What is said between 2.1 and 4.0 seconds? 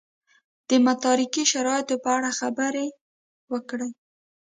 اړه یې خبرې وکړې.